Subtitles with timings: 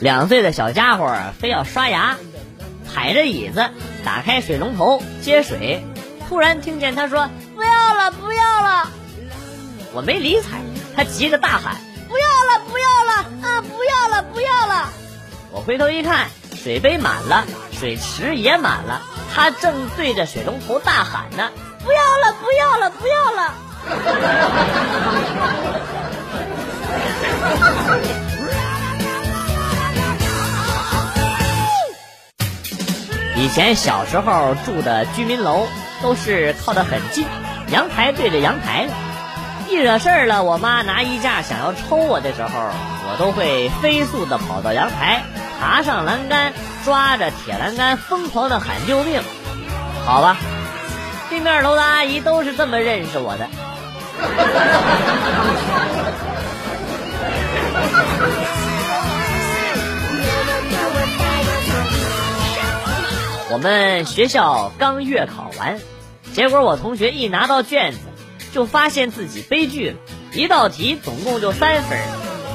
[0.00, 2.16] 两岁的小家伙非要刷牙，
[2.86, 3.70] 踩着椅子
[4.04, 5.84] 打开水龙头接水，
[6.28, 8.90] 突然听见他说：“不要了，不要了！”
[9.92, 10.60] 我没理睬，
[10.94, 11.76] 他急着大喊
[12.08, 13.12] ：“不要了，不要了
[13.42, 13.60] 啊！
[13.62, 14.88] 不要了，不要了！”
[15.50, 19.02] 我回头一看，水杯满了，水池也满了，
[19.34, 21.50] 他正对着水龙头大喊呢
[21.84, 23.54] ：“不要了，不要了，不要了！”
[33.38, 35.68] 以前小时候住的居民楼
[36.02, 37.24] 都是靠得很近，
[37.70, 38.88] 阳台对着阳台。
[39.68, 45.22] 一惹事儿了，我妈拿衣架想要抽我的时候，我都会飞速的跑到阳台，
[45.60, 46.52] 爬上栏杆，
[46.84, 49.22] 抓着铁栏杆，疯狂的喊救命。
[50.04, 50.36] 好吧，
[51.30, 53.46] 对面楼的阿姨都是这么认识我的。
[63.50, 65.80] 我们学校刚月考完，
[66.34, 67.98] 结果我同学一拿到卷子，
[68.52, 69.96] 就发现自己悲剧了。
[70.34, 71.98] 一道题总共就三分，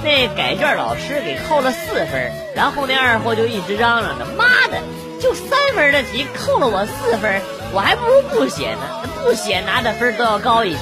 [0.04, 4.78] 那改卷老师给扣了四分，然后那二货就一直嚷嚷着：“妈的，
[5.20, 7.42] 就三分的题扣了我四分，
[7.74, 8.82] 我还不如不写呢，
[9.24, 10.78] 不写拿的分都要高一些。”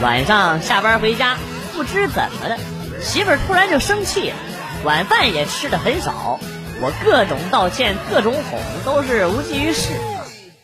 [0.00, 1.36] 晚上下班回家。
[1.74, 2.58] 不知怎么的，
[3.02, 4.36] 媳妇儿突然就生气了，
[4.84, 6.38] 晚饭也吃的很少，
[6.80, 9.90] 我各种道歉，各种哄，都是无济于事。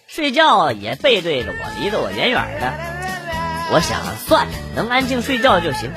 [0.06, 2.72] 睡觉也背对着我，离得我远远的。
[3.72, 5.92] 我想算了，能安静睡觉就行。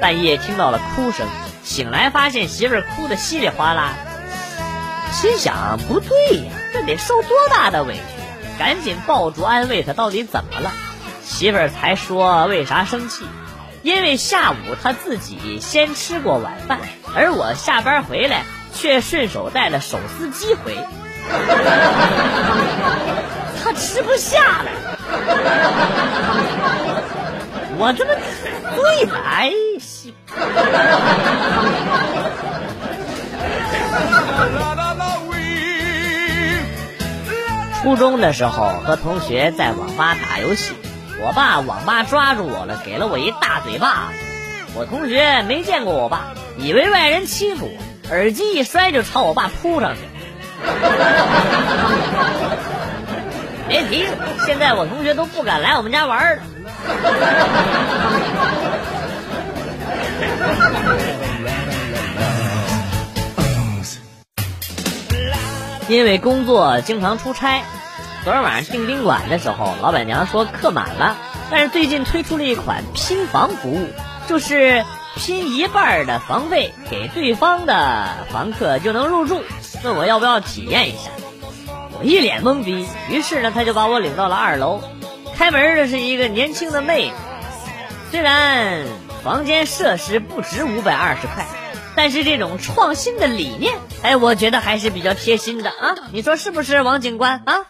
[0.00, 1.26] 半夜听到了哭声，
[1.64, 3.94] 醒来发现媳妇儿哭得稀里哗啦，
[5.12, 8.56] 心想不对呀，这得受多大的委屈呀！
[8.58, 10.72] 赶紧抱住安慰她，到底怎么了？
[11.24, 13.24] 媳妇儿才说为啥生气。
[13.82, 16.80] 因为下午他自己先吃过晚饭，
[17.14, 18.42] 而我下班回来
[18.74, 20.76] 却顺手带了手撕鸡回，
[23.62, 24.70] 他吃不下了。
[27.80, 28.10] 我这么
[28.74, 29.52] 对来，
[37.82, 40.72] 初中的时候和同学在网吧打游戏。
[41.20, 44.18] 我爸网吧抓住我了，给了我一大嘴巴子。
[44.74, 47.72] 我同学没见过我爸，以为外人欺负我，
[48.10, 50.00] 耳机一摔就朝我爸扑上去。
[53.68, 54.12] 别提了，
[54.46, 56.42] 现在我同学都不敢来我们家玩了。
[65.88, 67.62] 因为工作经常出差。
[68.24, 71.16] 昨天晚上订宾馆的时候，老板娘说客满了，
[71.50, 73.88] 但是最近推出了一款拼房服务，
[74.26, 74.84] 就是
[75.16, 79.42] 拼一半的房费给对方的房客就能入住，
[79.82, 81.10] 问我要不要体验一下。
[81.98, 84.82] 我一脸懵逼，于是呢，他就把我领到了二楼，
[85.36, 87.14] 开门的是一个年轻的妹子。
[88.10, 88.84] 虽然
[89.24, 91.46] 房间设施不值五百二十块，
[91.96, 95.96] 但是这种创新的理念，哎，我觉得还是比较贴心的啊！
[96.12, 97.66] 你说是不是，王警官啊？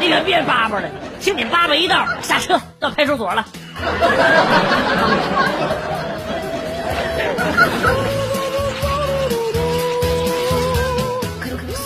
[0.00, 0.88] 你 可别叭叭了，
[1.20, 3.44] 听你叭叭一道，下车到派出所了。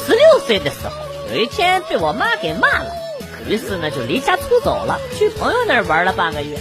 [0.07, 0.93] 十六岁的时候，
[1.35, 2.91] 有一天被我妈给骂了，
[3.47, 6.57] 于是呢就离家出走了，去朋友那儿玩了半个月，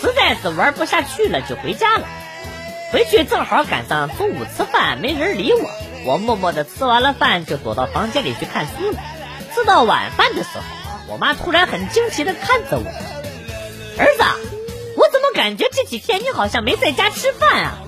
[0.00, 2.04] 实在是玩不下去了，就回家了。
[2.92, 5.68] 回去正好赶上中午吃饭，没人理我。
[6.04, 8.98] 我默默的吃完了饭，就躲到房间里去看书了。
[9.54, 10.62] 吃到晚饭的时候，
[11.08, 12.84] 我妈突然很惊奇的看着我
[13.98, 14.22] ：“儿子，
[14.96, 17.78] 我怎么感觉这几天你好像没在家吃饭啊？”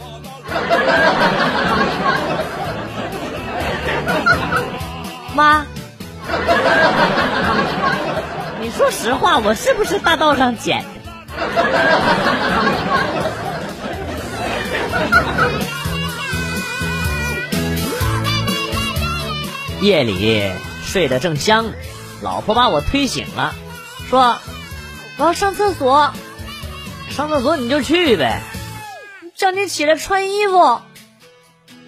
[5.34, 5.66] 妈，
[8.60, 10.88] 你说实话，我是不是大道上捡的？
[19.81, 20.50] 夜里
[20.85, 21.73] 睡得正香，
[22.20, 23.55] 老婆把我推醒了，
[24.11, 24.38] 说
[25.19, 26.12] ：“我要上厕所，
[27.11, 28.43] 上厕所你就去呗，
[29.37, 30.81] 叫你起来穿衣服。”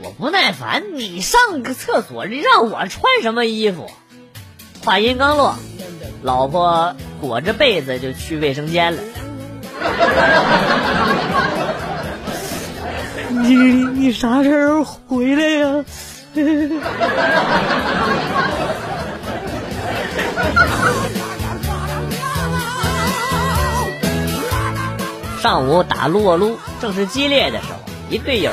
[0.03, 3.91] 我不耐烦，你上个厕所，你让我穿什么衣服？
[4.85, 5.57] 话音刚落，
[6.23, 9.03] 老婆裹着被子就去卫生间了。
[13.57, 15.85] 你啥时候回来呀？
[25.43, 27.75] 上午打撸啊撸正是激烈的时候
[28.11, 28.53] 一队友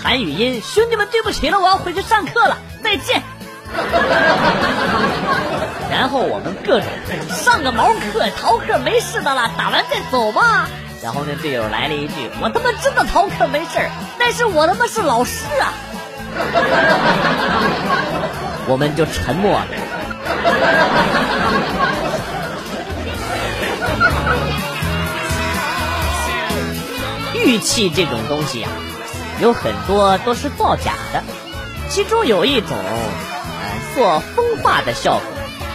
[0.00, 3.22] 喊语音兄弟们对不起了我要回去上课了再见。
[5.90, 6.88] 然后我们各种
[7.28, 10.68] 上个毛课逃课没事的啦打完再走吧。
[11.04, 13.72] 然后那队友来了一句：“我他妈真的逃课没事，
[14.18, 15.70] 但是我他妈是老师啊！”
[18.66, 19.66] 我们就沉默了。
[27.44, 28.70] 玉器这种东西啊，
[29.42, 31.22] 有很多都是造假的，
[31.90, 35.22] 其中有一种呃做风化的效果，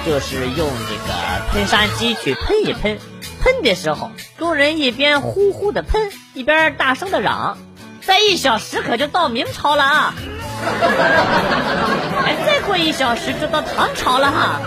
[0.07, 1.13] 就是用这个
[1.51, 2.97] 喷砂机去喷一喷。
[3.41, 7.57] 喷的时候，工人一边呼呼的喷，一边大声的嚷
[8.05, 10.13] ：“再一小时可就到明朝了啊！”
[12.25, 14.59] 哎，再过一小时就到唐朝了哈！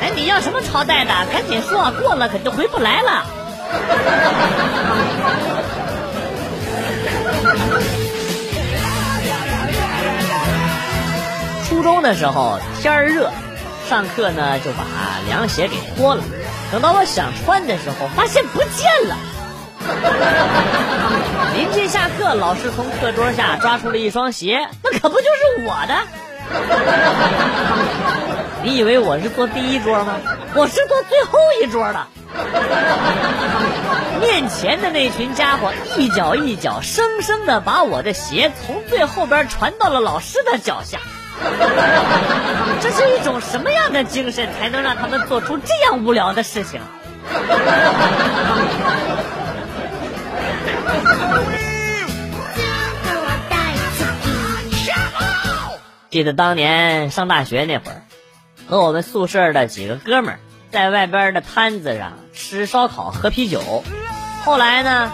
[0.00, 1.10] 哎，你要什么朝代的？
[1.32, 3.26] 赶紧说，过了可就回不来了。
[11.68, 13.30] 初中的时候天热。
[13.88, 14.84] 上课呢，就把
[15.26, 16.22] 凉鞋给脱了。
[16.70, 19.16] 等到我想穿的时候，发现不见了。
[21.56, 25.94] 临近下课，老师从课桌下抓出了一双鞋，那可不就是我的？
[28.62, 30.16] 你以为我是坐第一桌吗？
[30.54, 32.06] 我是坐最后一桌的。
[34.20, 40.98] 面前的那群家伙一脚一脚，生生的把我的鞋从最后边传到了老师的脚下。
[42.80, 46.80] 这是一种什么样的精神，才能让他们做出这样无聊的事情？
[56.10, 58.02] 记得当年上大学那会儿，
[58.66, 60.40] 和我们宿舍的几个哥们儿
[60.70, 63.84] 在外边的摊子上吃烧烤、喝啤酒，
[64.44, 65.12] 后来呢，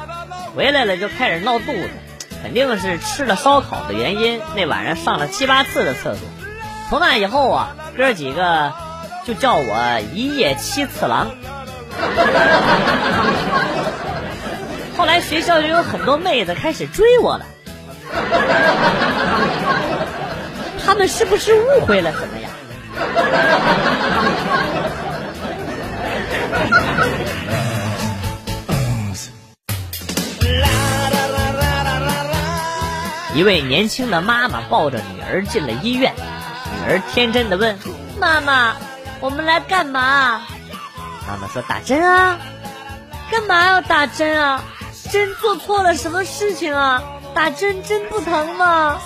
[0.55, 1.91] 回来了就开始闹肚子。
[2.44, 6.29] 肯定是吃了烧烤的原因，那晚上上了七八次的厕所。
[6.91, 8.75] 从那以后啊，哥几个
[9.25, 11.31] 就叫我一夜七次郎。
[14.94, 17.46] 后来学校就有很多妹子开始追我了，
[20.85, 22.50] 他们是不是误会了什么呀？
[33.35, 37.77] 一位年轻的妈妈抱着女儿进了医院，女儿天真的问
[38.21, 38.77] ：“妈妈，
[39.21, 40.41] 我们来干嘛？”
[41.27, 42.39] 妈妈说：“打针啊。
[43.33, 44.63] ”“干嘛要打针啊？
[45.11, 47.03] 针做错了什么事情啊？
[47.35, 48.99] 打针针不疼吗？”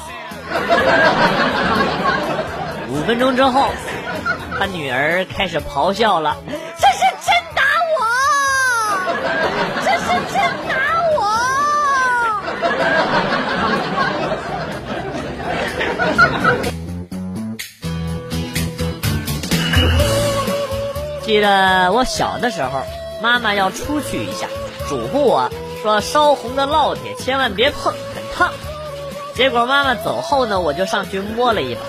[2.90, 3.70] 五分钟之后，
[4.58, 6.36] 他女儿开始咆哮了
[21.22, 22.82] ：“记得我小的时候，
[23.22, 24.48] 妈妈要出去一下，
[24.88, 25.48] 嘱咐我
[25.82, 27.98] 说：“烧红的烙铁千万别碰，很
[28.34, 28.50] 烫。”
[29.36, 31.80] 结果妈妈走后呢，我就上去摸了一把。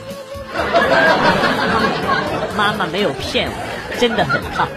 [2.58, 3.54] 妈妈没有骗我，
[4.00, 4.68] 真的很烫。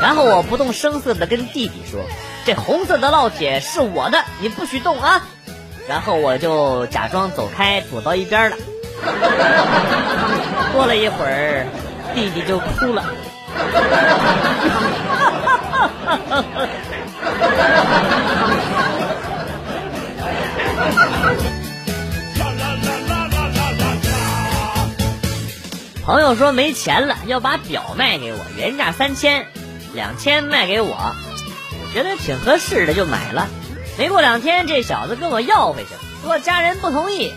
[0.00, 2.00] 然后我不动声色的跟弟弟说。
[2.44, 5.20] 这红色的烙铁是我的，你不许动啊！
[5.88, 8.56] 然后我就假装走开，躲到一边了。
[10.72, 11.66] 过了一会儿，
[12.14, 13.04] 弟弟就哭了。
[26.04, 29.46] 朋友说没钱了，要把表卖给我，原价三千，
[29.96, 30.90] 两千卖给我。
[30.94, 33.48] 我觉得挺合适的，就买了。
[33.98, 37.32] 没过两天，这小子跟我要回去了，说家人不同意，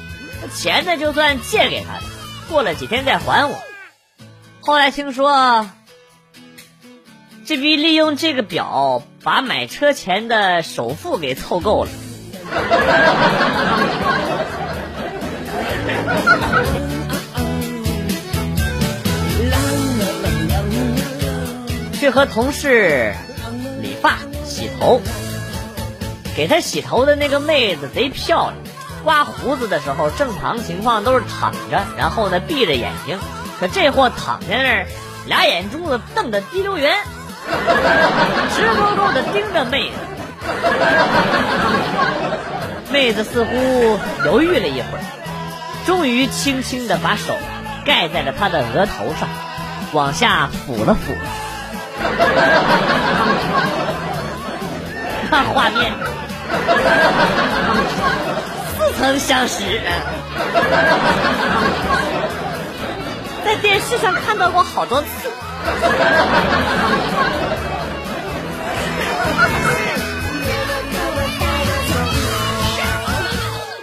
[0.53, 2.01] 钱呢就算借给他的，
[2.49, 3.55] 过了几天再还我。
[4.59, 5.69] 后来听说，
[7.45, 11.89] 这逼利用这个表把买车钱的首付给凑够了，
[22.11, 23.13] 和同事
[23.81, 24.17] 理发。
[24.45, 24.99] 洗头，
[26.35, 28.55] 给他洗头的那个妹子贼漂亮。
[29.03, 33.19] 刮胡子的时候，正常情况都是躺着，然后呢闭着眼睛。
[33.59, 34.87] 可这货躺在那儿，
[35.27, 36.97] 俩眼珠子瞪得滴溜圆，
[38.55, 39.95] 直勾勾的盯着妹子。
[42.91, 45.03] 妹子似乎犹豫了一会儿，
[45.85, 47.37] 终于轻轻的把手
[47.85, 49.29] 盖在了他的额头上，
[49.93, 51.13] 往下抚了抚。
[55.29, 55.93] 看画面，
[58.77, 59.63] 似曾相识，
[63.45, 65.07] 在电视上看到过好多次。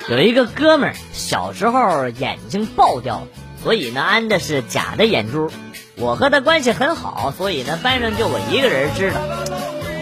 [0.09, 3.27] 有一个哥们儿小时候眼睛爆掉了，
[3.63, 5.51] 所以呢安的是假的眼珠。
[5.99, 9.17] 我和他关系很好，所以呢班上就我一个人知道。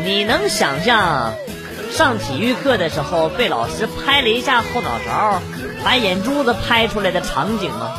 [0.04, 1.34] 你能想象
[1.92, 5.40] 上体育课的时候被老师拍了一下后脑勺，
[5.84, 7.92] 把眼珠子拍出来的场景吗？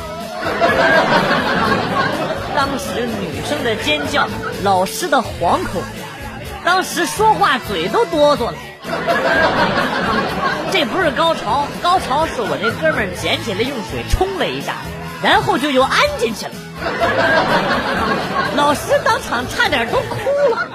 [2.54, 4.28] 当时女生的尖叫，
[4.64, 5.82] 老师的惶恐，
[6.66, 8.58] 当时说话嘴都哆嗦了。
[10.72, 14.76] 这不是高潮，高潮是我那哥们捡起来用水冲了一下，
[15.24, 16.52] 然后就又安进去了。
[18.56, 20.18] 老师当场差点都哭
[20.52, 20.68] 了。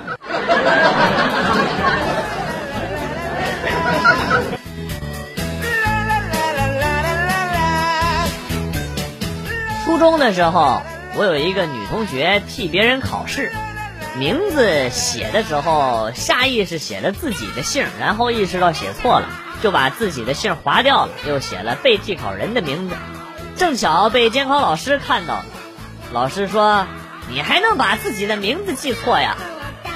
[9.85, 10.83] 初中的时候，
[11.16, 13.52] 我有一个女同学替别人考试，
[14.16, 19.26] 名字写的时候下意识写了自己的姓，然后意识到写错了，
[19.62, 22.95] 就把自己的姓划掉了，又写了被替考人的名字。
[23.57, 25.42] 正巧被监考老师看到，
[26.12, 26.86] 老师说
[27.30, 29.36] ：“你还能把自己的名字记错呀？”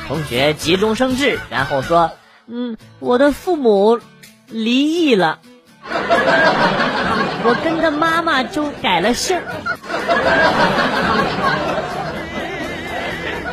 [0.07, 2.13] 同学急中生智，然后说
[2.47, 3.99] ：“嗯，我的父母
[4.49, 5.41] 离异了，
[7.45, 9.41] 我跟着妈妈就改了姓。”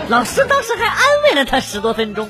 [0.09, 0.99] 老师当时还安
[1.29, 2.29] 慰了他十多分钟。